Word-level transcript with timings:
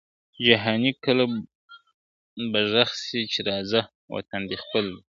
جهاني 0.45 0.91
کله 1.03 1.25
به 2.51 2.61
ږغ 2.71 2.89
سي 3.05 3.19
چي 3.31 3.39
راځه 3.49 3.81
وطن 4.13 4.41
دي 4.49 4.57
خپل 4.63 4.85
دی 4.95 4.99
` 5.03 5.07